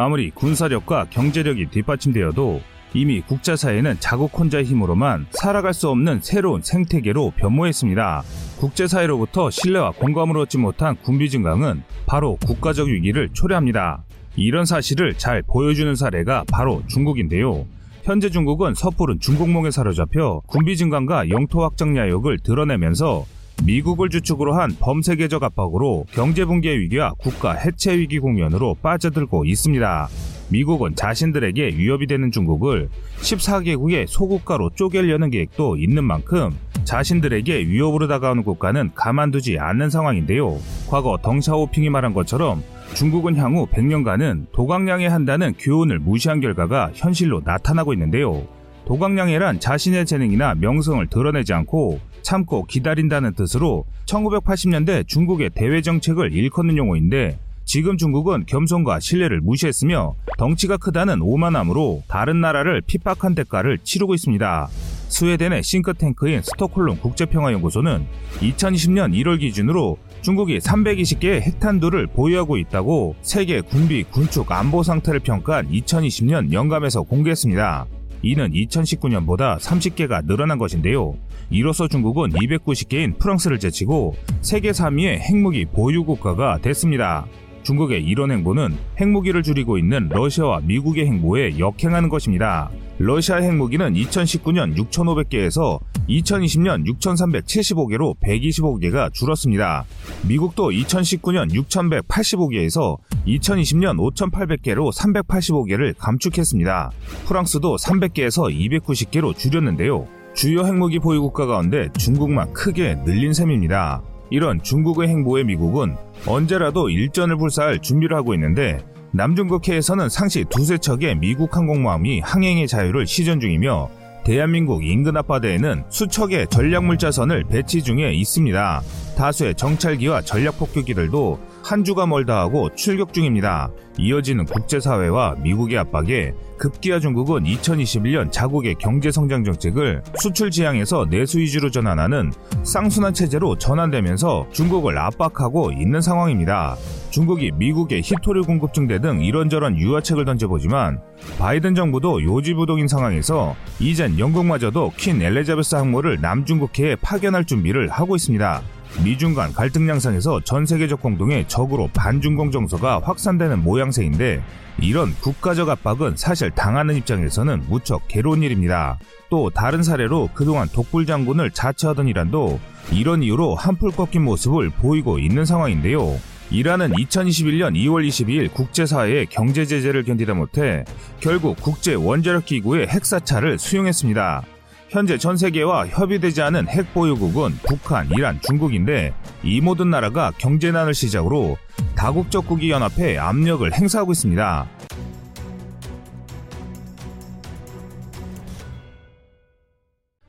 아무리 0.00 0.30
군사력과 0.30 1.06
경제력이 1.10 1.70
뒷받침되어도 1.70 2.60
이미 2.94 3.20
국제사회는 3.20 3.96
자국 3.98 4.38
혼자의 4.38 4.64
힘으로만 4.64 5.26
살아갈 5.30 5.74
수 5.74 5.88
없는 5.88 6.20
새로운 6.22 6.62
생태계로 6.62 7.32
변모했습니다. 7.36 8.22
국제사회로부터 8.60 9.50
신뢰와 9.50 9.90
공감을 9.90 10.36
얻지 10.38 10.58
못한 10.58 10.94
군비 11.02 11.28
증강은 11.28 11.82
바로 12.06 12.36
국가적 12.36 12.86
위기를 12.86 13.28
초래합니다. 13.32 14.04
이런 14.36 14.64
사실을 14.66 15.14
잘 15.18 15.42
보여주는 15.42 15.92
사례가 15.96 16.44
바로 16.48 16.84
중국인데요. 16.86 17.66
현재 18.04 18.30
중국은 18.30 18.74
섣부른 18.74 19.18
중국몽에 19.18 19.72
사로잡혀 19.72 20.42
군비 20.46 20.76
증강과 20.76 21.28
영토 21.30 21.64
확장 21.64 21.96
야욕을 21.96 22.38
드러내면서 22.44 23.26
미국을 23.64 24.08
주축으로 24.08 24.54
한 24.54 24.74
범세계적 24.78 25.42
압박으로 25.42 26.06
경제 26.12 26.44
붕괴 26.44 26.78
위기와 26.78 27.12
국가 27.18 27.52
해체 27.52 27.98
위기 27.98 28.18
국면으로 28.18 28.76
빠져들고 28.82 29.44
있습니다. 29.44 30.08
미국은 30.50 30.94
자신들에게 30.94 31.74
위협이 31.76 32.06
되는 32.06 32.30
중국을 32.30 32.88
14개국의 33.20 34.06
소국가로 34.06 34.70
쪼개려는 34.74 35.30
계획도 35.30 35.76
있는 35.76 36.04
만큼 36.04 36.50
자신들에게 36.84 37.66
위협으로 37.66 38.08
다가오는 38.08 38.44
국가는 38.44 38.90
가만두지 38.94 39.58
않는 39.58 39.90
상황인데요. 39.90 40.58
과거 40.88 41.18
덩샤오핑이 41.20 41.90
말한 41.90 42.14
것처럼 42.14 42.62
중국은 42.94 43.36
향후 43.36 43.66
100년간은 43.66 44.50
도강량에 44.52 45.06
한다는 45.06 45.52
교훈을 45.58 45.98
무시한 45.98 46.40
결과가 46.40 46.92
현실로 46.94 47.42
나타나고 47.44 47.92
있는데요. 47.92 48.46
도강량해란 48.86 49.60
자신의 49.60 50.06
재능이나 50.06 50.54
명성을 50.54 51.06
드러내지 51.08 51.52
않고 51.52 52.00
참고 52.28 52.66
기다린다는 52.66 53.32
뜻으로 53.32 53.86
1980년대 54.04 55.08
중국의 55.08 55.48
대외 55.54 55.80
정책을 55.80 56.30
일컫는 56.34 56.76
용어인데 56.76 57.38
지금 57.64 57.96
중국은 57.96 58.44
겸손과 58.44 59.00
신뢰를 59.00 59.40
무시했으며 59.40 60.14
덩치가 60.36 60.76
크다는 60.76 61.22
오만함으로 61.22 62.02
다른 62.06 62.42
나라를 62.42 62.82
핍박한 62.82 63.34
대가를 63.34 63.78
치르고 63.82 64.14
있습니다. 64.14 64.68
스웨덴의 65.08 65.62
싱크탱크인 65.62 66.42
스톡홀름 66.42 66.98
국제평화연구소는 66.98 68.04
2020년 68.40 69.14
1월 69.14 69.40
기준으로 69.40 69.96
중국이 70.20 70.58
320개의 70.58 71.40
핵탄두를 71.40 72.08
보유하고 72.08 72.58
있다고 72.58 73.16
세계 73.22 73.62
군비 73.62 74.04
군축 74.04 74.52
안보 74.52 74.82
상태를 74.82 75.20
평가한 75.20 75.70
2020년 75.70 76.52
연감에서 76.52 77.04
공개했습니다. 77.04 77.86
이는 78.22 78.50
2019년보다 78.50 79.58
30개가 79.58 80.26
늘어난 80.26 80.58
것인데요. 80.58 81.14
이로써 81.50 81.88
중국은 81.88 82.30
290개인 82.30 83.18
프랑스를 83.18 83.58
제치고 83.58 84.14
세계 84.40 84.70
3위의 84.70 85.18
핵무기 85.18 85.64
보유 85.66 86.04
국가가 86.04 86.58
됐습니다. 86.58 87.26
중국의 87.62 88.04
이런 88.04 88.30
행보는 88.30 88.76
핵무기를 89.00 89.42
줄이고 89.42 89.78
있는 89.78 90.08
러시아와 90.08 90.60
미국의 90.64 91.06
행보에 91.06 91.58
역행하는 91.58 92.08
것입니다. 92.08 92.70
러시아 92.98 93.36
핵무기는 93.36 93.94
2019년 93.94 94.76
6,500개에서 94.76 95.78
2020년 96.08 96.84
6,375개로 96.98 98.18
125개가 98.20 99.12
줄었습니다. 99.12 99.84
미국도 100.26 100.70
2019년 100.70 101.52
6,185개에서 101.52 102.96
2020년 103.26 103.98
5,800개로 103.98 104.92
385개를 104.92 105.94
감축했습니다. 105.96 106.90
프랑스도 107.26 107.76
300개에서 107.76 108.82
290개로 108.82 109.36
줄였는데요. 109.36 110.08
주요 110.34 110.64
핵무기 110.64 110.98
보유 110.98 111.20
국가 111.20 111.46
가운데 111.46 111.88
중국만 111.98 112.52
크게 112.52 112.96
늘린 113.04 113.32
셈입니다. 113.32 114.02
이런 114.30 114.62
중국의 114.62 115.08
행보에 115.08 115.44
미국은 115.44 115.96
언제라도 116.26 116.90
일전을 116.90 117.36
불사할 117.36 117.80
준비를 117.80 118.16
하고 118.16 118.34
있는데 118.34 118.84
남중국해에서는 119.12 120.08
상시 120.08 120.44
두세 120.44 120.78
척의 120.78 121.16
미국 121.16 121.56
항공모함이 121.56 122.20
항행의 122.20 122.68
자유를 122.68 123.06
시전 123.06 123.40
중이며 123.40 123.88
대한민국 124.24 124.84
인근 124.84 125.16
앞바다에는 125.16 125.84
수척의 125.88 126.48
전략물자선을 126.48 127.44
배치 127.44 127.82
중에 127.82 128.12
있습니다. 128.12 128.82
다수의 129.16 129.54
정찰기와 129.54 130.20
전략폭격기들도 130.20 131.38
한 131.62 131.84
주가 131.84 132.06
멀다 132.06 132.40
하고 132.40 132.74
출격 132.74 133.12
중입니다. 133.12 133.70
이어지는 133.98 134.44
국제사회와 134.44 135.36
미국의 135.40 135.78
압박에 135.78 136.32
급기야 136.58 136.98
중국은 137.00 137.44
2021년 137.44 138.30
자국의 138.32 138.76
경제성장 138.76 139.44
정책을 139.44 140.02
수출 140.20 140.50
지향에서 140.50 141.06
내수 141.08 141.38
위주로 141.38 141.70
전환하는 141.70 142.32
쌍순환 142.64 143.14
체제로 143.14 143.56
전환되면서 143.56 144.46
중국을 144.52 144.98
압박하고 144.98 145.72
있는 145.72 146.00
상황입니다. 146.00 146.76
중국이 147.10 147.52
미국의 147.52 148.02
히토류 148.02 148.44
공급 148.44 148.74
증대 148.74 149.00
등 149.00 149.22
이런저런 149.22 149.78
유화책을 149.78 150.24
던져보지만 150.24 151.00
바이든 151.38 151.74
정부도 151.74 152.22
요지부동인 152.22 152.88
상황에서 152.88 153.56
이젠 153.80 154.18
영국마저도 154.18 154.92
퀸 154.96 155.22
엘리자베스 155.22 155.74
항모를 155.76 156.20
남중국해에 156.20 156.96
파견할 156.96 157.44
준비를 157.44 157.88
하고 157.88 158.16
있습니다. 158.16 158.62
미중 159.04 159.34
간 159.34 159.52
갈등 159.52 159.88
양상에서 159.88 160.40
전 160.40 160.66
세계적 160.66 161.00
공동의 161.00 161.46
적으로 161.48 161.88
반중공 161.94 162.50
정서가 162.50 163.00
확산되는 163.04 163.62
모양새인데 163.62 164.42
이런 164.80 165.12
국가적 165.20 165.68
압박은 165.68 166.16
사실 166.16 166.50
당하는 166.50 166.96
입장에서는 166.96 167.64
무척 167.68 168.06
괴로운 168.08 168.42
일입니다. 168.42 168.98
또 169.30 169.50
다른 169.50 169.82
사례로 169.82 170.30
그동안 170.34 170.68
독불 170.68 171.06
장군을 171.06 171.50
자처하던 171.50 172.08
이란도 172.08 172.60
이런 172.92 173.22
이유로 173.22 173.54
한풀 173.54 173.90
꺾인 173.92 174.22
모습을 174.22 174.70
보이고 174.70 175.18
있는 175.18 175.44
상황인데요. 175.44 176.18
이란은 176.50 176.92
2021년 176.92 177.74
2월 177.74 178.08
22일 178.08 178.52
국제사회의 178.54 179.26
경제 179.26 179.66
제재를 179.66 180.04
견디다 180.04 180.32
못해 180.34 180.84
결국 181.20 181.60
국제 181.60 181.94
원자력 181.94 182.46
기구의 182.46 182.86
핵사찰을 182.88 183.58
수용했습니다. 183.58 184.57
현재 184.88 185.18
전 185.18 185.36
세계와 185.36 185.86
협의되지 185.88 186.40
않은 186.42 186.68
핵 186.68 186.94
보유국은 186.94 187.52
북한, 187.66 188.08
이란, 188.10 188.40
중국인데 188.40 189.12
이 189.42 189.60
모든 189.60 189.90
나라가 189.90 190.32
경제난을 190.38 190.94
시작으로 190.94 191.58
다국적 191.94 192.46
국기 192.46 192.70
연합에 192.70 193.18
압력을 193.18 193.70
행사하고 193.72 194.12
있습니다. 194.12 194.66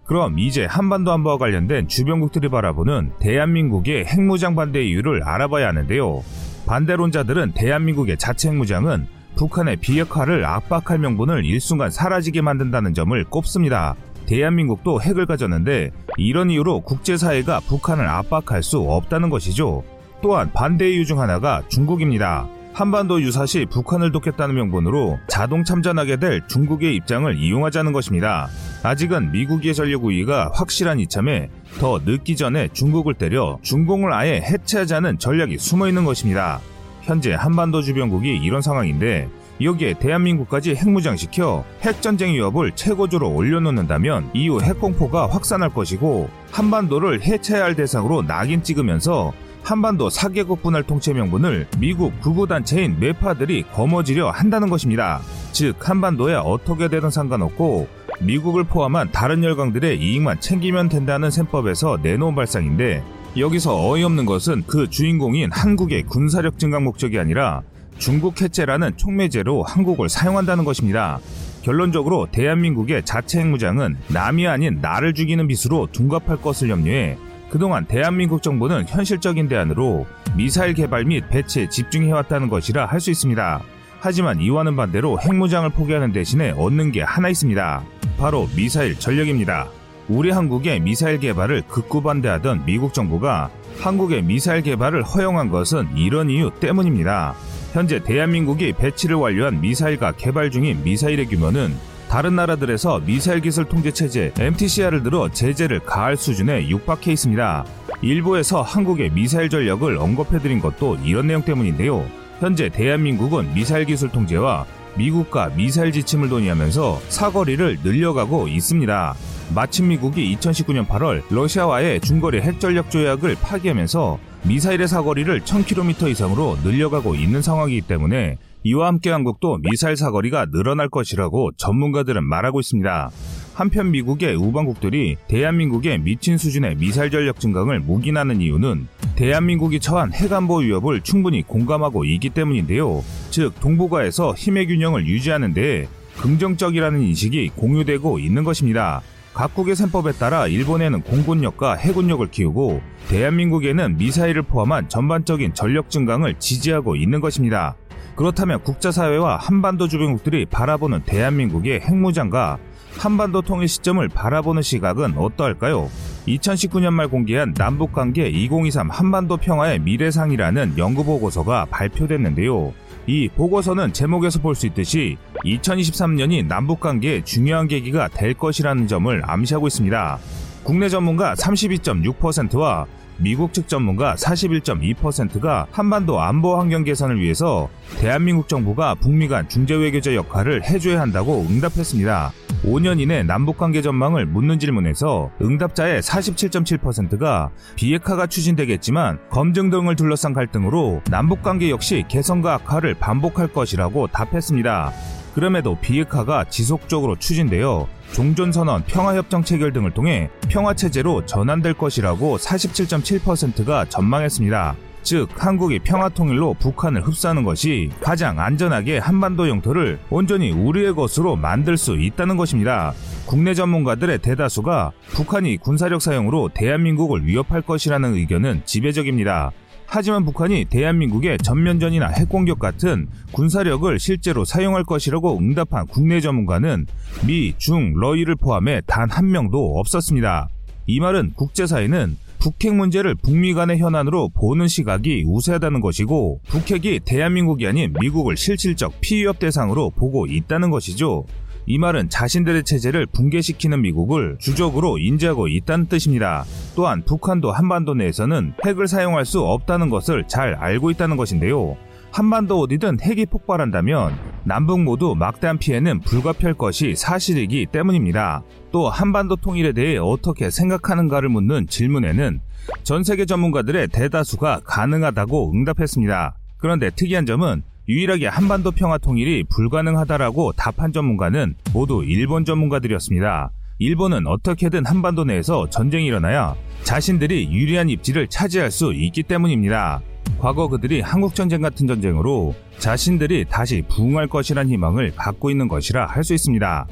그럼 0.06 0.40
이제 0.40 0.66
한반도 0.66 1.12
안보와 1.14 1.38
관련된 1.38 1.88
주변국들이 1.88 2.50
바라보는 2.50 3.12
대한민국의 3.20 4.06
핵무장 4.06 4.56
반대 4.56 4.84
이유를 4.84 5.24
알아봐야 5.24 5.68
하는데요. 5.68 6.24
반대론자들은 6.66 7.53
대한민국의 7.53 8.18
자체 8.18 8.50
핵무장은 8.50 9.08
북한의 9.36 9.78
비핵화를 9.78 10.46
압박할 10.46 10.97
명분을 10.97 11.46
일순간 11.46 11.91
사라지게 11.91 12.41
만든다는 12.41 12.94
점을 12.94 13.24
꼽습니다. 13.26 13.96
대한민국도 14.29 15.01
핵을 15.01 15.25
가졌는데 15.25 15.90
이런 16.17 16.51
이유로 16.51 16.81
국제사회가 16.81 17.62
북한을 17.62 18.07
압박할 18.07 18.62
수 18.62 18.79
없다는 18.79 19.31
것이죠. 19.31 19.84
또한 20.22 20.51
반대 20.53 20.88
이유 20.91 21.03
중 21.03 21.19
하나가 21.19 21.63
중국입니다. 21.67 22.47
한반도 22.72 23.22
유사시 23.22 23.66
북한을 23.72 24.12
돕겠다는 24.12 24.53
명분으로 24.53 25.17
자동 25.28 25.63
참전하게 25.63 26.17
될 26.17 26.47
중국의 26.47 26.95
입장을 26.95 27.35
이용하자는 27.35 27.91
것입니다. 27.91 28.47
아직은 28.84 29.31
미국의 29.31 29.73
전력 29.73 30.06
우위가 30.06 30.51
확실한 30.53 31.00
이참에 31.00 31.50
더 31.79 32.00
늦기 32.06 32.35
전에 32.35 32.69
중국을 32.72 33.16
때려 33.16 33.57
중공을 33.63 34.13
아예 34.13 34.35
해체하자는 34.35 35.17
전략이 35.17 35.57
숨어 35.57 35.88
있는 35.88 36.06
것입니다. 36.06 36.59
현재 37.01 37.34
한반도 37.34 37.81
주변국이 37.81 38.38
이런 38.38 38.61
상황인데 38.61 39.28
여기에 39.62 39.96
대한민국까지 40.00 40.75
핵무장시켜 40.75 41.66
핵전쟁 41.81 42.34
위협을 42.34 42.72
최고조로 42.75 43.34
올려놓는다면 43.34 44.31
이후 44.34 44.62
핵공포가 44.62 45.28
확산할 45.28 45.70
것이고 45.74 46.30
한반도를 46.52 47.22
해체할 47.22 47.75
대상으로 47.75 48.22
낙인 48.24 48.64
찍으면서 48.64 49.34
한반도 49.62 50.08
4개국 50.08 50.62
분할 50.62 50.84
통치 50.84 51.14
명분을 51.14 51.68
미국 51.78 52.20
극우단체인 52.22 53.00
매파들이 53.00 53.64
거머쥐려 53.74 54.30
한다는 54.30 54.70
것입니다. 54.70 55.20
즉 55.52 55.76
한반도에 55.88 56.35
어떻게 56.35 56.88
되든 56.88 57.09
상관없고 57.09 57.88
미국을 58.22 58.64
포함한 58.64 59.11
다른 59.11 59.44
열강들의 59.44 60.00
이익만 60.00 60.40
챙기면 60.40 60.90
된다는 60.90 61.29
셈법에서 61.29 62.00
내놓은 62.02 62.35
발상인데 62.35 63.03
여기서 63.38 63.90
어이없는 63.90 64.26
것은 64.26 64.64
그 64.66 64.90
주인공인 64.90 65.52
한국의 65.52 66.03
군사력 66.03 66.58
증강 66.58 66.84
목적이 66.84 67.20
아니라 67.20 67.61
중국 67.99 68.41
해체라는 68.41 68.97
촉매제로 68.97 69.63
한국을 69.63 70.09
사용한다는 70.09 70.63
것입니다. 70.63 71.19
결론적으로 71.61 72.28
대한민국의 72.31 73.03
자체 73.03 73.41
핵무장은 73.41 73.97
남이 74.07 74.47
아닌 74.47 74.79
나를 74.81 75.13
죽이는 75.13 75.47
빚으로 75.47 75.87
둔갑할 75.91 76.37
것을 76.37 76.69
염려해 76.69 77.17
그동안 77.49 77.85
대한민국 77.85 78.41
정부는 78.41 78.85
현실적인 78.87 79.49
대안으로 79.49 80.07
미사일 80.35 80.73
개발 80.73 81.03
및 81.03 81.28
배치에 81.29 81.67
집중해왔다는 81.67 82.47
것이라 82.47 82.85
할 82.85 82.99
수 83.01 83.11
있습니다. 83.11 83.61
하지만 84.01 84.40
이와는 84.40 84.78
반대로 84.78 85.19
핵무장을 85.19 85.69
포기하는 85.72 86.13
대신에 86.13 86.51
얻는 86.51 86.93
게 86.93 87.01
하나 87.01 87.28
있습니다. 87.28 87.84
바로 88.17 88.47
미사일 88.55 88.97
전력입니다. 88.97 89.67
우리 90.07 90.31
한국의 90.31 90.79
미사일 90.79 91.19
개발을 91.19 91.63
극구 91.67 92.01
반대하던 92.01 92.66
미국 92.66 92.93
정부가 92.93 93.49
한국의 93.81 94.23
미사일 94.23 94.61
개발을 94.61 95.03
허용한 95.03 95.49
것은 95.49 95.90
이런 95.97 96.29
이유 96.29 96.49
때문입니다. 96.59 97.35
현재 97.74 98.02
대한민국이 98.02 98.74
배치를 98.74 99.16
완료한 99.16 99.62
미사일과 99.62 100.14
개발 100.14 100.50
중인 100.50 100.84
미사일의 100.84 101.28
규모는 101.28 101.76
다른 102.10 102.36
나라들에서 102.36 103.02
미사일 103.06 103.42
기술 103.42 103.66
통제 103.66 103.92
체제 103.92 104.34
MTCR을 104.40 105.04
들어 105.04 105.30
제재를 105.30 105.80
가할 105.82 106.18
수준에 106.18 106.68
육박해 106.68 107.12
있습니다. 107.12 107.66
일부에서 108.02 108.64
한국의 108.64 109.12
미사일 109.12 109.50
전력을 109.50 109.96
언급해드린 109.96 110.60
것도 110.60 110.98
이런 111.04 111.28
내용 111.28 111.44
때문인데요. 111.44 112.04
현재 112.40 112.70
대한민국은 112.70 113.54
미사일 113.54 113.86
기술 113.86 114.10
통제와 114.10 114.66
미국과 114.96 115.50
미사일 115.56 115.92
지침을 115.92 116.30
논의하면서 116.30 117.02
사거리를 117.10 117.80
늘려가고 117.84 118.48
있습니다. 118.48 119.16
마침 119.54 119.90
미국이 119.90 120.36
2019년 120.36 120.88
8월 120.88 121.22
러시아와의 121.30 122.02
중거리 122.02 122.42
핵전력 122.42 122.90
조약을 122.90 123.36
파기하면서 123.36 124.20
미사일의 124.44 124.88
사거리를 124.88 125.41
1000km 125.41 126.09
이상으로 126.09 126.58
늘려가고 126.64 127.16
있는 127.16 127.41
상황이기 127.41 127.82
때문에 127.82 128.38
이와 128.64 128.88
함께 128.88 129.09
한국도 129.09 129.59
미사일 129.59 129.96
사거리가 129.96 130.47
늘어날 130.47 130.90
것이라고 130.90 131.52
전문가들은 131.58 132.24
말하고 132.24 132.59
있습니다. 132.59 133.12
한편 133.53 133.91
미국의 133.91 134.36
우방국들이 134.36 135.18
대한민국의 135.28 136.00
미친 136.00 136.38
수준의 136.38 136.76
미사일 136.76 137.12
전력 137.12 137.40
증강을 137.40 137.82
묵인하는 137.82 138.41
이유는 138.41 138.88
대한민국이 139.16 139.80
처한 139.80 140.14
해관보 140.14 140.59
위협을 140.59 141.02
충분히 141.02 141.42
공감하고 141.42 142.06
있기 142.06 142.30
때문인데요. 142.30 143.03
즉 143.30 143.59
동북아에서 143.59 144.34
힘의 144.34 144.68
균형을 144.68 145.08
유지하는 145.08 145.53
데 145.53 145.88
긍정적이라는 146.22 147.02
인식이 147.02 147.52
공유되고 147.56 148.20
있는 148.20 148.44
것입니다. 148.44 149.02
각국의 149.34 149.76
셈법에 149.76 150.14
따라 150.14 150.47
일본에는 150.47 151.02
공군력과 151.02 151.76
해군력을 151.76 152.28
키우고 152.28 152.81
대한민국에는 153.09 153.97
미사일을 153.97 154.41
포함한 154.43 154.90
전반적인 154.90 155.53
전력 155.53 155.90
증강을 155.90 156.35
지지하고 156.40 156.96
있는 156.96 157.22
것입니다. 157.22 157.76
그렇다면 158.16 158.61
국제사회와 158.64 159.37
한반도 159.37 159.87
주변국들이 159.87 160.46
바라보는 160.46 161.03
대한민국의 161.05 161.79
핵무장과 161.81 162.58
한반도 162.97 163.41
통일 163.41 163.70
시점을 163.70 164.05
바라보는 164.09 164.61
시각은 164.61 165.17
어떠할까요? 165.17 165.90
2019년 166.28 166.91
말 166.91 167.08
공개한 167.08 167.53
남북관계 167.55 168.28
2023 168.28 168.90
한반도 168.90 169.37
평화의 169.37 169.79
미래상이라는 169.79 170.78
연구보고서가 170.78 171.67
발표됐는데요. 171.70 172.73
이 173.09 173.28
보고서는 173.28 173.91
제목에서 173.91 174.40
볼 174.40 174.53
수 174.53 174.67
있듯이 174.67 175.17
2023년이 175.44 176.46
남북관계의 176.46 177.26
중요한 177.26 177.67
계기가 177.67 178.08
될 178.08 178.35
것이라는 178.35 178.85
점을 178.85 179.22
암시하고 179.26 179.66
있습니다. 179.66 180.20
국내 180.64 180.90
전문가 180.90 181.34
32.6%와 181.34 182.85
미국 183.20 183.54
측 183.54 183.68
전문가 183.68 184.16
41.2%가 184.16 185.68
한반도 185.72 186.22
안보 186.22 186.58
환경 186.58 186.84
개선을 186.84 187.20
위해서 187.20 187.70
대한민국 188.00 188.48
정부가 188.48 188.96
북미 188.96 189.28
간 189.28 189.48
중재 189.50 189.76
외교자 189.76 190.16
역할을 190.16 190.64
해줘야 190.64 191.02
한다고 191.02 191.46
응답했습니다. 191.50 192.32
5년 192.64 193.00
이내 193.00 193.24
남북관계 193.24 193.82
전망을 193.82 194.26
묻는 194.26 194.60
질문에서 194.60 195.32
응답자의 195.42 196.02
47.7%가 196.02 197.52
비핵화가 197.76 198.28
추진되겠지만 198.28 199.20
검증 199.30 199.70
등을 199.70 199.96
둘러싼 199.96 200.34
갈등으로 200.34 201.02
남북관계 201.10 201.70
역시 201.70 202.04
개선과 202.08 202.56
악화를 202.56 202.96
반복할 202.96 203.48
것이라고 203.48 204.08
답했습니다. 204.08 204.92
그럼에도 205.40 205.78
비핵화가 205.80 206.44
지속적으로 206.50 207.16
추진되어 207.16 207.88
종전선언, 208.12 208.84
평화협정 208.88 209.46
체결 209.46 209.72
등을 209.72 209.91
통해 209.91 210.30
평화체제로 210.50 211.26
전환될 211.26 211.76
것이라고 211.76 212.38
47.7%가 212.38 213.86
전망했습니다. 213.86 214.76
즉, 215.02 215.30
한국이 215.38 215.80
평화통일로 215.80 216.56
북한을 216.56 217.08
흡수하는 217.08 217.46
것이 217.46 217.90
가장 218.02 218.38
안전하게 218.38 218.97
한반도 218.97 219.47
영토를 219.47 219.97
온전히 220.09 220.52
우리의 220.52 220.94
것으로 220.94 221.38
만들 221.38 221.78
수 221.78 221.97
있다는 221.97 222.35
것입니다. 222.35 222.92
국내 223.26 223.53
전문가들의 223.53 224.20
대다수가 224.20 224.92
북한이 225.12 225.56
군사력 225.56 226.02
사용으로 226.02 226.50
대한민국을 226.53 227.26
위협할 227.26 227.62
것이라는 227.62 228.14
의견은 228.14 228.64
지배적입니다. 228.66 229.52
하지만 229.91 230.24
북한이 230.24 230.66
대한민국의 230.66 231.40
전면전이나 231.40 232.09
핵공격 232.09 232.59
같은 232.59 233.08
군사력을 233.32 234.00
실제로 234.00 234.46
사용할 234.46 234.84
것이라고 234.84 235.40
응답한 235.40 235.88
국내 235.88 236.22
전문가는 236.22 236.86
미, 237.26 237.56
중, 237.58 237.94
러이를 237.96 238.36
포함해 238.36 238.82
단 238.86 239.09
한 239.09 239.32
명도 239.32 239.80
없었습니다. 239.80 240.47
이 240.86 241.00
말은 241.00 241.32
국제사회는 241.36 242.18
북핵 242.38 242.76
문제를 242.76 243.16
북미 243.16 243.53
간의 243.56 243.80
현안으로 243.80 244.30
보는 244.30 244.68
시각이 244.68 245.24
우세하다는 245.28 245.82
것이고 245.82 246.40
북핵이 246.47 247.00
대한민국이 247.03 247.66
아닌 247.68 247.94
미국을 248.00 248.38
실질적 248.38 249.02
피위협 249.02 249.40
대상으로 249.40 249.90
보고 249.90 250.28
있다는 250.28 250.70
것이죠. 250.70 251.26
이 251.72 251.78
말은 251.78 252.10
자신들의 252.10 252.64
체제를 252.64 253.06
붕괴시키는 253.06 253.84
미국을 253.84 254.38
주적으로 254.40 254.98
인지하고 254.98 255.48
있다는 255.48 255.86
뜻입니다. 255.86 256.44
또한 256.75 257.04
북한도 257.06 257.51
한반도 257.51 257.94
내에서는 257.94 258.54
핵을 258.66 258.88
사용할 258.88 259.24
수 259.24 259.42
없다는 259.42 259.92
것을 259.92 260.27
잘 260.27 260.56
알고 260.56 260.89
있다는 260.89 261.16
것인데요. 261.16 261.77
한반도 262.12 262.60
어디든 262.62 263.01
핵이 263.01 263.27
폭발한다면 263.27 264.18
남북 264.46 264.82
모두 264.82 265.13
막대한 265.16 265.60
피해는 265.60 266.00
불가피할 266.00 266.56
것이 266.56 266.96
사실이기 266.96 267.68
때문입니다. 267.72 268.42
또 268.72 268.89
한반도 268.89 269.36
통일에 269.36 269.72
대해 269.72 269.98
어떻게 269.98 270.50
생각하는가를 270.50 271.30
묻는 271.30 271.68
질문에는 271.68 272.42
전 272.82 273.04
세계 273.04 273.27
전문가들의 273.27 273.89
대다수가 273.89 274.62
가능하다고 274.66 275.51
응답했습니다. 275.54 276.36
그런데 276.58 276.89
특이한 276.89 277.27
점은 277.27 277.62
유일하게 277.89 278.27
한반도 278.27 278.70
평화 278.70 279.00
통일이 279.00 279.44
불가능하다라고 279.50 280.51
답한 280.53 280.94
전문가는 280.94 281.56
모두 281.74 282.03
일본 282.06 282.46
전문가들이었습니다. 282.46 283.51
일본은 283.80 284.27
어떻게든 284.27 284.86
한반도 284.86 285.24
내에서 285.24 285.68
전쟁이 285.72 286.06
일어나야 286.06 286.53
자신들이 286.84 287.51
유리한 287.51 287.89
입지를 287.89 288.27
차지할 288.27 288.70
수 288.70 288.94
있기 288.94 289.24
때문입니다. 289.24 290.01
과거 290.38 290.68
그들이 290.68 291.01
한국전쟁 291.01 291.62
같은 291.62 291.88
전쟁으로 291.88 292.53
자신들이 292.77 293.46
다시 293.50 293.82
부흥할 293.89 294.27
것이란 294.27 294.70
희망을 294.70 295.15
갖고 295.15 295.50
있는 295.50 295.68
것이라 295.68 296.06
할 296.06 296.24
수 296.24 296.36
있습니다. 296.36 296.88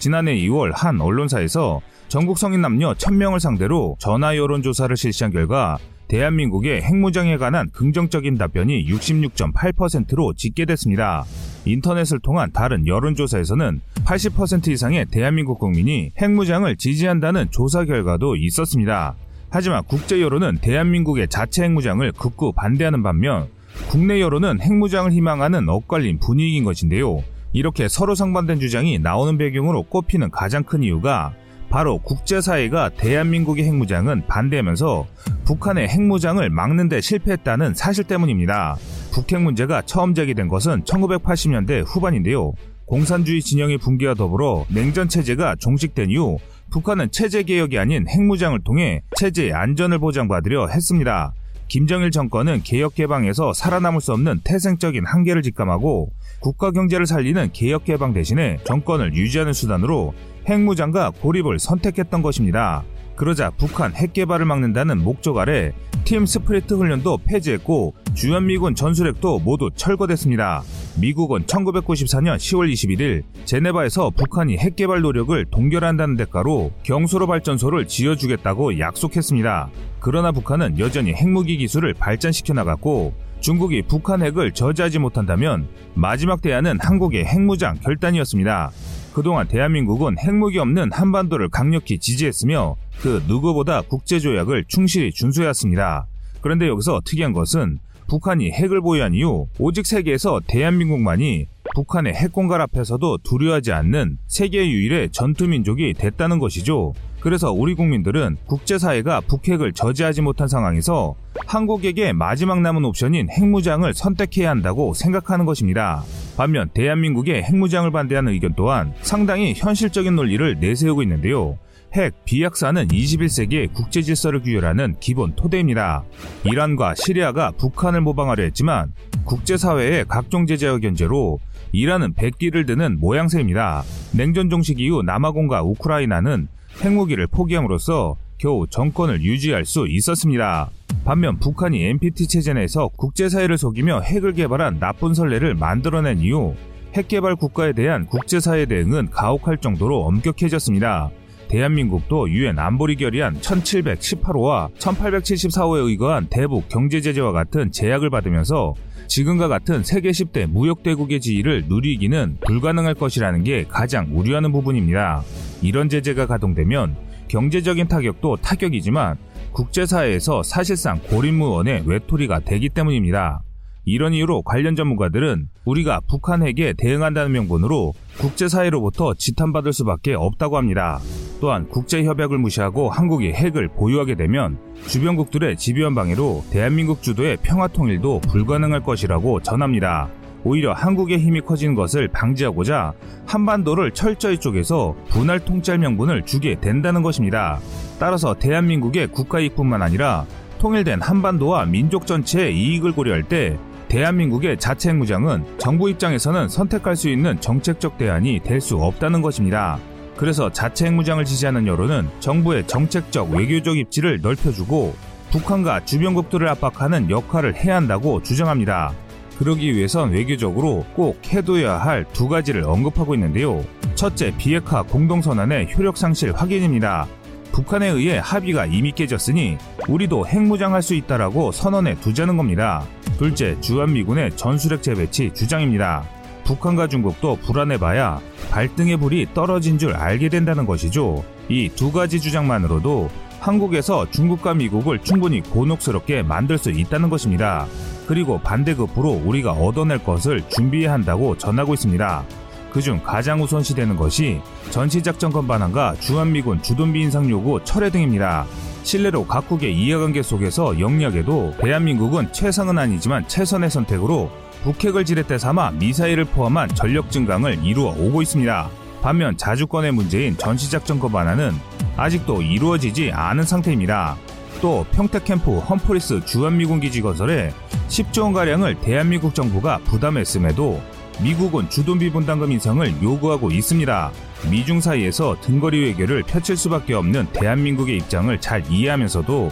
지난해 0.00 0.34
2월 0.34 0.72
한 0.74 1.00
언론사에서 1.00 1.80
전국 2.08 2.38
성인 2.38 2.60
남녀 2.60 2.92
1000명을 2.94 3.38
상대로 3.38 3.96
전화 4.00 4.36
여론조사를 4.36 4.96
실시한 4.96 5.32
결과 5.32 5.78
대한민국의 6.08 6.82
핵무장에 6.82 7.36
관한 7.36 7.68
긍정적인 7.70 8.38
답변이 8.38 8.86
66.8%로 8.86 10.34
집계됐습니다. 10.34 11.24
인터넷을 11.64 12.20
통한 12.20 12.52
다른 12.52 12.86
여론조사에서는 12.86 13.80
80% 14.04 14.68
이상의 14.68 15.06
대한민국 15.10 15.58
국민이 15.58 16.12
핵무장을 16.20 16.76
지지한다는 16.76 17.48
조사 17.50 17.84
결과도 17.84 18.36
있었습니다. 18.36 19.16
하지만 19.50 19.82
국제 19.84 20.20
여론은 20.20 20.58
대한민국의 20.60 21.28
자체 21.28 21.64
핵무장을 21.64 22.10
극구 22.12 22.52
반대하는 22.52 23.02
반면 23.02 23.48
국내 23.88 24.20
여론은 24.20 24.60
핵무장을 24.60 25.10
희망하는 25.10 25.68
엇갈린 25.68 26.18
분위기인 26.18 26.64
것인데요. 26.64 27.22
이렇게 27.52 27.88
서로 27.88 28.14
상반된 28.14 28.60
주장이 28.60 28.98
나오는 28.98 29.38
배경으로 29.38 29.84
꼽히는 29.84 30.30
가장 30.30 30.62
큰 30.62 30.82
이유가 30.82 31.32
바로 31.68 31.98
국제사회가 31.98 32.90
대한민국의 32.90 33.64
핵무장은 33.64 34.26
반대하면서 34.26 35.06
북한의 35.44 35.88
핵무장을 35.88 36.48
막는 36.48 36.88
데 36.88 37.00
실패했다는 37.00 37.74
사실 37.74 38.04
때문입니다. 38.04 38.76
북핵 39.12 39.42
문제가 39.42 39.82
처음 39.82 40.14
제기된 40.14 40.48
것은 40.48 40.84
1980년대 40.84 41.84
후반인데요. 41.86 42.52
공산주의 42.86 43.40
진영의 43.42 43.78
붕괴와 43.78 44.14
더불어 44.14 44.64
냉전 44.68 45.08
체제가 45.08 45.56
종식된 45.58 46.10
이후 46.10 46.38
북한은 46.70 47.10
체제 47.10 47.42
개혁이 47.42 47.78
아닌 47.78 48.08
핵무장을 48.08 48.58
통해 48.64 49.02
체제의 49.16 49.52
안전을 49.52 49.98
보장받으려 49.98 50.68
했습니다. 50.68 51.32
김정일 51.68 52.12
정권은 52.12 52.62
개혁 52.62 52.94
개방에서 52.94 53.52
살아남을 53.52 54.00
수 54.00 54.12
없는 54.12 54.40
태생적인 54.44 55.04
한계를 55.04 55.42
직감하고 55.42 56.10
국가 56.38 56.70
경제를 56.70 57.06
살리는 57.06 57.50
개혁 57.52 57.84
개방 57.84 58.12
대신에 58.12 58.58
정권을 58.64 59.14
유지하는 59.14 59.52
수단으로 59.52 60.14
핵무장과 60.48 61.12
고립을 61.20 61.58
선택했던 61.58 62.22
것입니다. 62.22 62.84
그러자 63.16 63.50
북한 63.50 63.94
핵 63.94 64.12
개발을 64.12 64.44
막는다는 64.44 65.02
목적 65.02 65.38
아래 65.38 65.72
Team 66.04 66.26
Spirit 66.26 66.74
훈련도 66.74 67.18
폐지했고 67.24 67.94
주한미군 68.14 68.74
전술핵도 68.74 69.40
모두 69.40 69.70
철거됐습니다. 69.74 70.62
미국은 71.00 71.44
1994년 71.46 72.36
10월 72.36 72.72
21일 72.72 73.22
제네바에서 73.44 74.10
북한이 74.10 74.58
핵 74.58 74.76
개발 74.76 75.00
노력을 75.00 75.44
동결한다는 75.50 76.16
대가로 76.16 76.72
경수로 76.82 77.26
발전소를 77.26 77.88
지어주겠다고 77.88 78.78
약속했습니다. 78.78 79.70
그러나 79.98 80.30
북한은 80.30 80.78
여전히 80.78 81.12
핵무기 81.12 81.56
기술을 81.56 81.94
발전시켜 81.94 82.52
나갔고 82.54 83.14
중국이 83.40 83.82
북한 83.82 84.22
핵을 84.22 84.52
저지하지 84.52 84.98
못한다면 84.98 85.68
마지막 85.94 86.40
대안은 86.40 86.78
한국의 86.80 87.24
핵무장 87.24 87.78
결단이었습니다. 87.82 88.70
그동안 89.16 89.48
대한민국은 89.48 90.18
핵무기 90.18 90.58
없는 90.58 90.92
한반도를 90.92 91.48
강력히 91.48 91.98
지지했으며 91.98 92.76
그 93.00 93.24
누구보다 93.26 93.80
국제조약을 93.80 94.66
충실히 94.68 95.10
준수해왔습니다. 95.10 96.06
그런데 96.42 96.68
여기서 96.68 97.00
특이한 97.02 97.32
것은 97.32 97.78
북한이 98.08 98.50
핵을 98.50 98.82
보유한 98.82 99.14
이후 99.14 99.48
오직 99.58 99.86
세계에서 99.86 100.42
대한민국만이 100.46 101.46
북한의 101.74 102.12
핵공갈 102.12 102.60
앞에서도 102.60 103.18
두려워하지 103.22 103.72
않는 103.72 104.18
세계 104.26 104.70
유일의 104.70 105.08
전투민족이 105.12 105.94
됐다는 105.94 106.38
것이죠. 106.38 106.92
그래서 107.26 107.50
우리 107.50 107.74
국민들은 107.74 108.36
국제사회가 108.46 109.20
북핵을 109.22 109.72
저지하지 109.72 110.22
못한 110.22 110.46
상황에서 110.46 111.16
한국에게 111.44 112.12
마지막 112.12 112.60
남은 112.60 112.84
옵션인 112.84 113.30
핵무장을 113.30 113.92
선택해야 113.92 114.48
한다고 114.48 114.94
생각하는 114.94 115.44
것입니다. 115.44 116.04
반면 116.36 116.70
대한민국의 116.72 117.42
핵무장을 117.42 117.90
반대하는 117.90 118.32
의견 118.32 118.54
또한 118.54 118.94
상당히 119.02 119.54
현실적인 119.56 120.14
논리를 120.14 120.60
내세우고 120.60 121.02
있는데요. 121.02 121.58
핵 121.94 122.14
비약사는 122.26 122.86
21세기의 122.86 123.72
국제 123.74 124.02
질서를 124.02 124.42
규율하는 124.42 124.94
기본 125.00 125.34
토대입니다. 125.34 126.04
이란과 126.44 126.94
시리아가 126.94 127.50
북한을 127.50 128.02
모방하려 128.02 128.44
했지만 128.44 128.92
국제사회의 129.24 130.04
각종 130.06 130.46
제재와 130.46 130.78
견제로 130.78 131.40
이란은 131.72 132.14
백기를 132.14 132.66
드는 132.66 133.00
모양새입니다. 133.00 133.82
냉전 134.12 134.48
종식 134.48 134.78
이후 134.78 135.02
남아공과 135.02 135.64
우크라이나는 135.64 136.46
핵무기를 136.82 137.26
포기함으로써 137.28 138.16
겨우 138.38 138.66
정권을 138.66 139.22
유지할 139.22 139.64
수 139.64 139.86
있었습니다. 139.88 140.70
반면 141.04 141.38
북한이 141.38 141.84
NPT 141.84 142.28
체제 142.28 142.52
내에서 142.52 142.88
국제사회를 142.88 143.56
속이며 143.56 144.00
핵을 144.00 144.34
개발한 144.34 144.78
나쁜 144.78 145.14
선례를 145.14 145.54
만들어낸 145.54 146.18
이후 146.20 146.54
핵개발 146.94 147.36
국가에 147.36 147.72
대한 147.72 148.06
국제사회 148.06 148.66
대응은 148.66 149.10
가혹할 149.10 149.58
정도로 149.58 150.02
엄격해졌습니다. 150.04 151.10
대한민국도 151.48 152.30
유엔 152.30 152.58
안보리 152.58 152.96
결의안 152.96 153.38
1718호와 153.40 154.74
1874호에 154.74 155.86
의거한 155.86 156.26
대북 156.28 156.68
경제 156.68 157.00
제재와 157.00 157.32
같은 157.32 157.70
제약을 157.70 158.10
받으면서 158.10 158.74
지금과 159.06 159.46
같은 159.46 159.84
세계 159.84 160.10
10대 160.10 160.46
무역 160.46 160.82
대국의 160.82 161.20
지위를 161.20 161.66
누리기는 161.68 162.38
불가능할 162.44 162.94
것이라는 162.94 163.44
게 163.44 163.64
가장 163.68 164.08
우려하는 164.12 164.50
부분입니다. 164.50 165.22
이런 165.62 165.88
제재가 165.88 166.26
가동되면 166.26 166.96
경제적인 167.28 167.88
타격도 167.88 168.36
타격이지만 168.36 169.16
국제사회에서 169.52 170.42
사실상 170.42 171.00
고립무원의 171.00 171.84
외톨이가 171.86 172.40
되기 172.40 172.68
때문입니다. 172.68 173.42
이런 173.88 174.12
이유로 174.12 174.42
관련 174.42 174.74
전문가들은 174.74 175.48
우리가 175.64 176.00
북한 176.08 176.42
핵에 176.42 176.74
대응한다는 176.76 177.30
명분으로 177.32 177.94
국제사회로부터 178.18 179.14
지탄받을 179.14 179.72
수밖에 179.72 180.14
없다고 180.14 180.56
합니다. 180.56 180.98
또한 181.40 181.68
국제협약을 181.68 182.36
무시하고 182.38 182.90
한국이 182.90 183.32
핵을 183.32 183.68
보유하게 183.68 184.16
되면 184.16 184.58
주변국들의 184.88 185.56
집요한 185.56 185.94
방해로 185.94 186.44
대한민국 186.50 187.02
주도의 187.02 187.36
평화통일도 187.42 188.22
불가능할 188.22 188.82
것이라고 188.82 189.40
전합니다. 189.42 190.08
오히려 190.46 190.72
한국의 190.72 191.18
힘이 191.18 191.40
커지는 191.40 191.74
것을 191.74 192.06
방지하고자 192.06 192.92
한반도를 193.26 193.90
철저히 193.90 194.38
쪼개서 194.38 194.94
분할 195.08 195.40
통찰 195.40 195.76
명분을 195.78 196.24
주게 196.24 196.54
된다는 196.60 197.02
것입니다. 197.02 197.58
따라서 197.98 198.32
대한민국의 198.34 199.08
국가이익뿐만 199.08 199.82
아니라 199.82 200.24
통일된 200.60 201.02
한반도와 201.02 201.64
민족 201.64 202.06
전체의 202.06 202.56
이익을 202.56 202.92
고려할 202.92 203.24
때 203.24 203.58
대한민국의 203.88 204.58
자체 204.58 204.90
핵무장은 204.90 205.58
정부 205.58 205.90
입장에서는 205.90 206.48
선택할 206.48 206.94
수 206.94 207.08
있는 207.08 207.40
정책적 207.40 207.98
대안이 207.98 208.40
될 208.44 208.60
수 208.60 208.76
없다는 208.76 209.22
것입니다. 209.22 209.78
그래서 210.16 210.50
자체 210.50 210.86
핵무장을 210.86 211.24
지지하는 211.24 211.66
여론은 211.66 212.08
정부의 212.20 212.68
정책적 212.68 213.30
외교적 213.30 213.76
입지를 213.76 214.20
넓혀주고 214.22 214.94
북한과 215.30 215.84
주변국들을 215.84 216.48
압박하는 216.48 217.10
역할을 217.10 217.56
해야 217.56 217.76
한다고 217.76 218.22
주장합니다. 218.22 218.92
그러기 219.38 219.74
위해선 219.74 220.10
외교적으로 220.12 220.84
꼭 220.94 221.20
해둬야 221.26 221.78
할 221.78 222.04
두 222.12 222.28
가지를 222.28 222.64
언급하고 222.64 223.14
있는데요. 223.14 223.64
첫째, 223.94 224.32
비핵화 224.36 224.82
공동선언의 224.82 225.74
효력 225.76 225.96
상실 225.96 226.32
확인입니다. 226.32 227.06
북한에 227.52 227.88
의해 227.88 228.18
합의가 228.22 228.66
이미 228.66 228.92
깨졌으니 228.92 229.56
우리도 229.88 230.26
핵무장할 230.26 230.82
수 230.82 230.94
있다라고 230.94 231.52
선언해 231.52 231.94
두자는 232.00 232.36
겁니다. 232.36 232.84
둘째, 233.18 233.58
주한미군의 233.60 234.36
전술핵 234.36 234.82
재배치 234.82 235.32
주장입니다. 235.34 236.04
북한과 236.44 236.86
중국도 236.88 237.36
불안해봐야 237.36 238.20
발등에 238.50 238.96
불이 238.96 239.28
떨어진 239.34 239.78
줄 239.78 239.94
알게 239.94 240.28
된다는 240.28 240.66
것이죠. 240.66 241.24
이 241.48 241.68
두 241.74 241.92
가지 241.92 242.20
주장만으로도 242.20 243.08
한국에서 243.46 244.10
중국과 244.10 244.54
미국을 244.54 244.98
충분히 244.98 245.40
곤혹스럽게 245.40 246.24
만들 246.24 246.58
수 246.58 246.70
있다는 246.70 247.08
것입니다. 247.08 247.66
그리고 248.08 248.38
반대급부로 248.40 249.22
우리가 249.24 249.52
얻어낼 249.52 250.02
것을 250.02 250.42
준비해야 250.48 250.92
한다고 250.92 251.38
전하고 251.38 251.74
있습니다. 251.74 252.24
그중 252.72 253.00
가장 253.04 253.40
우선시되는 253.40 253.96
것이 253.96 254.40
전시작전권 254.70 255.46
반환과 255.46 255.94
주한미군 256.00 256.62
주둔비 256.62 257.00
인상 257.00 257.30
요구 257.30 257.60
철회 257.62 257.88
등입니다. 257.88 258.46
실내로 258.82 259.26
각국의 259.26 259.76
이해관계 259.76 260.22
속에서 260.22 260.78
영리하게도 260.80 261.54
대한민국은 261.60 262.32
최상은 262.32 262.78
아니지만 262.78 263.26
최선의 263.28 263.70
선택으로 263.70 264.28
북핵을 264.64 265.04
지렛대 265.04 265.38
삼아 265.38 265.70
미사일을 265.72 266.24
포함한 266.24 266.70
전력 266.74 267.12
증강을 267.12 267.64
이루어 267.64 267.92
오고 267.92 268.22
있습니다. 268.22 268.68
반면 269.02 269.36
자주권의 269.36 269.92
문제인 269.92 270.36
전시작전권 270.36 271.12
반환은 271.12 271.75
아직도 271.96 272.42
이루어지지 272.42 273.10
않은 273.12 273.44
상태입니다. 273.44 274.16
또 274.60 274.86
평택캠프 274.92 275.58
험프리스 275.58 276.24
주한미군 276.24 276.80
기지 276.80 277.02
건설에 277.02 277.52
10조 277.88 278.24
원가량을 278.24 278.80
대한민국 278.80 279.34
정부가 279.34 279.78
부담했음에도 279.84 280.80
미국은 281.22 281.68
주둔비 281.70 282.10
분담금 282.10 282.52
인상을 282.52 283.02
요구하고 283.02 283.50
있습니다. 283.50 284.12
미중 284.50 284.80
사이에서 284.80 285.36
등거리 285.40 285.84
외교를 285.84 286.22
펼칠 286.22 286.56
수밖에 286.56 286.94
없는 286.94 287.28
대한민국의 287.32 287.96
입장을 287.98 288.38
잘 288.40 288.62
이해하면서도 288.70 289.50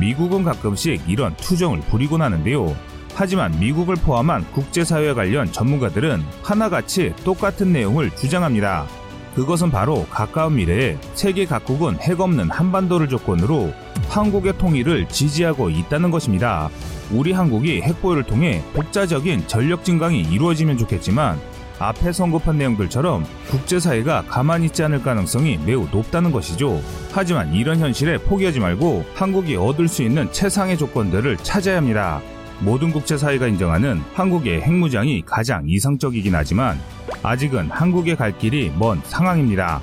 미국은 0.00 0.42
가끔씩 0.42 1.02
이런 1.06 1.36
투정을 1.36 1.80
부리곤 1.80 2.22
하는데요. 2.22 2.74
하지만 3.14 3.58
미국을 3.60 3.96
포함한 3.96 4.50
국제사회 4.52 5.12
관련 5.12 5.52
전문가들은 5.52 6.22
하나같이 6.42 7.12
똑같은 7.24 7.72
내용을 7.72 8.10
주장합니다. 8.16 8.86
그것은 9.34 9.70
바로 9.70 10.06
가까운 10.10 10.56
미래에 10.56 10.98
세계 11.14 11.46
각국은 11.46 11.96
핵 12.00 12.20
없는 12.20 12.50
한반도를 12.50 13.08
조건으로 13.08 13.72
한국의 14.08 14.58
통일을 14.58 15.08
지지하고 15.08 15.70
있다는 15.70 16.10
것입니다. 16.10 16.68
우리 17.10 17.32
한국이 17.32 17.80
핵보유를 17.82 18.24
통해 18.24 18.62
독자적인 18.74 19.46
전력 19.46 19.84
증강이 19.84 20.20
이루어지면 20.20 20.78
좋겠지만 20.78 21.40
앞에 21.78 22.12
선급한 22.12 22.58
내용들처럼 22.58 23.26
국제사회가 23.48 24.24
가만히 24.28 24.66
있지 24.66 24.84
않을 24.84 25.02
가능성이 25.02 25.58
매우 25.64 25.88
높다는 25.90 26.30
것이죠. 26.30 26.80
하지만 27.10 27.52
이런 27.52 27.78
현실에 27.78 28.18
포기하지 28.18 28.60
말고 28.60 29.04
한국이 29.14 29.56
얻을 29.56 29.88
수 29.88 30.02
있는 30.02 30.30
최상의 30.30 30.78
조건들을 30.78 31.38
찾아야 31.38 31.78
합니다. 31.78 32.20
모든 32.62 32.92
국제사회가 32.92 33.48
인정하는 33.48 34.00
한국의 34.14 34.62
핵무장이 34.62 35.22
가장 35.26 35.64
이상적이긴 35.66 36.34
하지만 36.34 36.78
아직은 37.22 37.70
한국의 37.70 38.16
갈 38.16 38.38
길이 38.38 38.72
먼 38.78 39.00
상황입니다. 39.04 39.80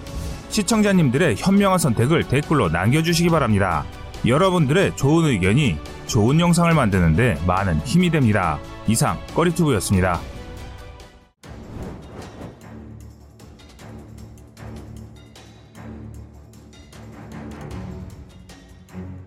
시청자님들의 0.48 1.36
현명한 1.38 1.78
선택을 1.78 2.28
댓글로 2.30 2.70
남겨주시기 2.70 3.30
바랍니다. 3.30 3.86
여러분들의 4.26 4.96
좋은 4.96 5.26
의견이 5.26 5.78
좋은 6.08 6.40
영상을 6.40 6.74
만드는데 6.74 7.38
많은 7.46 7.80
힘이 7.80 8.10
됩니다. 8.10 8.60
이상 8.88 9.18
꺼리튜브였습니다. 9.36 10.20